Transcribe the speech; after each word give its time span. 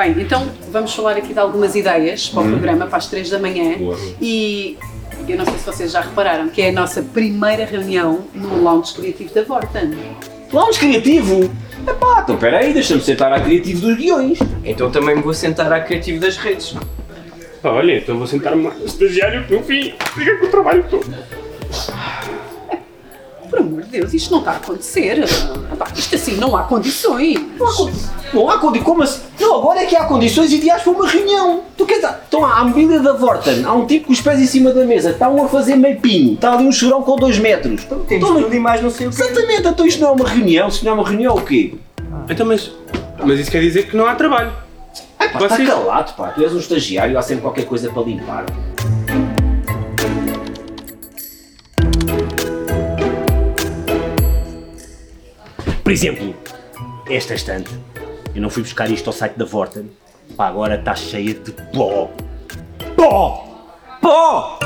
Bem, 0.00 0.22
então 0.22 0.50
vamos 0.70 0.94
falar 0.94 1.18
aqui 1.18 1.34
de 1.34 1.38
algumas 1.38 1.74
ideias 1.74 2.26
para 2.26 2.40
o 2.40 2.48
programa, 2.48 2.86
para 2.86 2.96
as 2.96 3.08
3 3.08 3.28
da 3.28 3.38
manhã. 3.38 3.76
Boa. 3.76 3.98
E 4.22 4.78
eu 5.28 5.36
não 5.36 5.44
sei 5.44 5.58
se 5.58 5.66
vocês 5.66 5.92
já 5.92 6.00
repararam, 6.00 6.48
que 6.48 6.62
é 6.62 6.70
a 6.70 6.72
nossa 6.72 7.02
primeira 7.02 7.66
reunião 7.66 8.24
no 8.34 8.62
lounge 8.62 8.94
criativo 8.94 9.34
da 9.34 9.42
Vorten. 9.42 9.92
Lounge 10.50 10.78
criativo? 10.78 11.50
Epá, 11.86 12.22
então 12.22 12.38
peraí, 12.38 12.72
deixa-me 12.72 13.02
sentar 13.02 13.34
à 13.34 13.40
criativo 13.42 13.86
dos 13.86 13.98
guiões. 13.98 14.38
Então 14.64 14.90
também 14.90 15.16
me 15.16 15.20
vou 15.20 15.34
sentar 15.34 15.70
à 15.70 15.80
criativo 15.82 16.18
das 16.18 16.38
redes. 16.38 16.74
Olha, 17.62 17.98
então 17.98 18.16
vou 18.16 18.26
sentar-me 18.26 18.64
lá 18.64 18.72
no 18.72 18.86
estagiário 18.86 19.46
que 19.46 19.54
no 19.54 19.62
fim 19.62 19.92
fica 20.14 20.38
com 20.38 20.46
o 20.46 20.48
trabalho 20.48 20.86
todo. 20.88 21.14
Por 23.62 23.68
amor 23.68 23.82
de 23.82 23.88
Deus, 23.90 24.12
isto 24.14 24.30
não 24.30 24.38
está 24.40 24.52
a 24.52 24.56
acontecer. 24.56 25.24
Ah, 25.70 25.76
pá, 25.76 25.86
isto 25.96 26.14
assim 26.14 26.36
não 26.36 26.56
há 26.56 26.62
condições. 26.64 27.38
Não 27.58 27.66
há, 27.68 27.74
condi- 27.76 27.92
não 28.34 28.50
há 28.50 28.58
condições. 28.58 28.84
Como 28.86 29.02
assim? 29.02 29.20
Não, 29.40 29.56
agora 29.58 29.80
é 29.82 29.86
que 29.86 29.96
há 29.96 30.04
condições 30.04 30.52
ideais 30.52 30.82
para 30.82 30.92
uma 30.92 31.08
reunião. 31.08 31.60
Tu 31.76 31.86
quer 31.86 31.96
dizer, 31.96 32.14
estão 32.24 32.44
à 32.44 32.64
mobília 32.64 33.00
da 33.00 33.12
Vorten, 33.12 33.64
há 33.64 33.72
um 33.72 33.86
tipo 33.86 34.06
com 34.06 34.12
os 34.12 34.20
pés 34.20 34.40
em 34.40 34.46
cima 34.46 34.72
da 34.72 34.84
mesa, 34.84 35.10
estão 35.10 35.42
a 35.44 35.48
fazer 35.48 35.76
meio 35.76 36.00
pinho, 36.00 36.34
está 36.34 36.52
ali 36.54 36.66
um 36.66 36.72
chorão 36.72 37.02
com 37.02 37.16
dois 37.16 37.38
metros. 37.38 37.84
Temos 37.84 38.04
Então, 38.10 38.42
tudo 38.42 38.54
e 38.54 38.58
mais 38.58 38.82
não 38.82 38.90
sei 38.90 39.06
o 39.06 39.10
quê. 39.10 39.22
Exatamente, 39.22 39.66
então 39.68 39.86
isto 39.86 40.00
não 40.00 40.08
é 40.08 40.12
uma 40.12 40.28
reunião, 40.28 40.70
se 40.70 40.84
não 40.84 40.92
é 40.92 40.94
uma 40.94 41.08
reunião 41.08 41.34
o 41.34 41.42
quê? 41.42 41.74
Então, 42.28 42.46
mas, 42.46 42.70
mas 43.24 43.38
isso 43.40 43.50
quer 43.50 43.60
dizer 43.60 43.88
que 43.88 43.96
não 43.96 44.06
há 44.06 44.14
trabalho. 44.14 44.52
Pá, 45.18 45.26
está 45.44 45.56
calado, 45.64 46.12
pá, 46.14 46.28
tu 46.28 46.42
és 46.42 46.52
um 46.52 46.58
estagiário, 46.58 47.18
há 47.18 47.22
sempre 47.22 47.42
qualquer 47.42 47.64
coisa 47.64 47.90
para 47.90 48.02
limpar. 48.02 48.44
Por 55.92 55.96
exemplo, 55.96 56.34
esta 57.10 57.34
estante. 57.34 57.70
Eu 58.34 58.40
não 58.40 58.48
fui 58.48 58.62
buscar 58.62 58.90
isto 58.90 59.08
ao 59.08 59.12
site 59.12 59.34
da 59.34 59.44
Vorten. 59.44 59.90
Pá, 60.38 60.46
agora 60.46 60.76
está 60.76 60.94
cheia 60.94 61.34
de 61.34 61.52
pó. 61.70 62.10
Pó! 62.96 63.68
Pó! 64.00 64.58